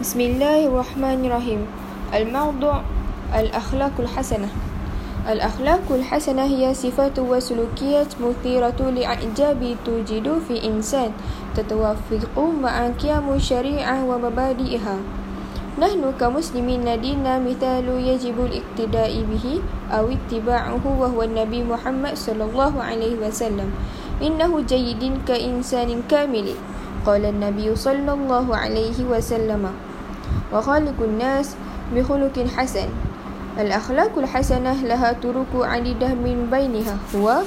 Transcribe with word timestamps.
بسم 0.00 0.16
الله 0.16 0.72
الرحمن 0.72 1.28
الرحيم 1.28 1.60
الموضوع 2.16 2.80
الأخلاق 3.36 3.92
الحسنة 4.00 4.48
الأخلاق 5.28 5.84
الحسنة 5.92 6.44
هي 6.48 6.72
صفات 6.72 7.20
وسلوكيات 7.20 8.08
مثيرة 8.16 8.80
لإعجاب 8.80 9.60
توجد 9.84 10.26
في 10.48 10.56
إنسان 10.64 11.12
تتوافق 11.52 12.32
مع 12.64 12.74
قيم 12.96 13.26
الشريعة 13.28 13.96
ومبادئها 14.08 14.96
نحن 15.76 16.02
كمسلمين 16.20 16.80
لدينا 16.88 17.36
مثال 17.44 17.84
يجب 17.84 18.36
الاقتداء 18.40 19.12
به 19.12 19.46
أو 19.92 20.04
اتباعه 20.08 20.84
وهو 21.00 21.22
النبي 21.22 21.60
محمد 21.68 22.16
صلى 22.16 22.44
الله 22.48 22.72
عليه 22.82 23.14
وسلم 23.20 23.68
إنه 24.24 24.50
جيد 24.64 25.02
كإنسان 25.28 25.90
كامل 26.08 26.48
قال 27.06 27.24
النبي 27.24 27.76
صلى 27.76 28.12
الله 28.12 28.46
عليه 28.56 28.98
وسلم 29.04 29.89
وخالق 30.53 30.95
الناس 31.01 31.55
بخلق 31.95 32.45
حسن 32.57 32.89
الأخلاق 33.59 34.17
الحسنة 34.17 34.83
لها 34.83 35.11
طرق 35.23 35.51
عديدة 35.55 36.07
من 36.07 36.47
بينها 36.51 36.97
هو 37.15 37.41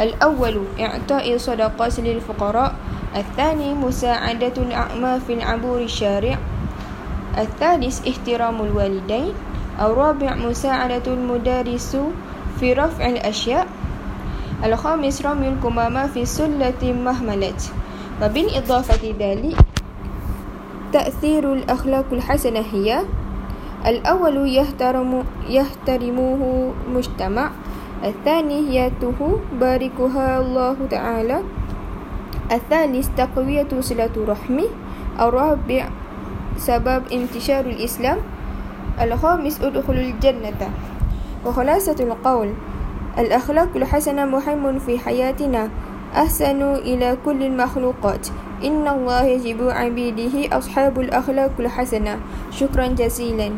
الأول 0.00 0.62
إعطاء 0.80 1.36
صدقات 1.38 2.00
للفقراء 2.00 2.74
الثاني 3.16 3.74
مساعدة 3.74 4.52
الأعمى 4.56 5.20
في 5.26 5.32
العبور 5.32 5.80
الشارع 5.80 6.38
الثالث 7.38 8.08
احترام 8.08 8.56
الوالدين 8.62 9.32
الرابع 9.80 10.34
مساعدة 10.34 11.02
المدرس 11.06 11.96
في 12.60 12.72
رفع 12.72 13.06
الأشياء 13.06 13.66
الخامس 14.64 15.26
رمي 15.26 15.48
القمامة 15.48 16.06
في 16.06 16.24
سلة 16.26 16.82
مهملة 16.82 17.60
وبالإضافة 18.22 19.14
ذلك 19.20 19.56
تأثير 20.93 21.53
الأخلاق 21.53 22.05
الحسنة 22.11 22.59
هي 22.59 23.01
الأول 23.87 24.55
يحترم 24.55 25.23
يحترمه 25.49 26.71
المجتمع 26.87 27.51
الثاني 28.03 28.75
يته 28.75 29.39
باركها 29.59 30.41
الله 30.41 30.75
تعالى 30.89 31.41
الثالث 32.51 33.09
تقوية 33.17 33.67
صلة 33.79 34.15
رحمه 34.27 34.69
الرابع 35.19 35.89
سبب 36.57 37.03
انتشار 37.11 37.65
الإسلام 37.65 38.17
الخامس 39.01 39.61
أدخل 39.61 39.93
الجنة. 39.93 40.69
وخلاصة 41.45 41.95
القول 41.99 42.53
الأخلاق 43.17 43.69
الحسنة 43.75 44.25
مهم 44.25 44.79
في 44.79 44.99
حياتنا. 44.99 45.69
أحسن 46.16 46.62
إلى 46.62 47.16
كل 47.24 47.42
المخلوقات 47.42 48.28
إن 48.64 48.88
الله 48.88 49.22
يجب 49.24 49.68
عبيده 49.68 50.58
أصحاب 50.58 51.00
الأخلاق 51.00 51.52
الحسنة 51.60 52.18
شكرا 52.50 52.86
جزيلا 52.86 53.50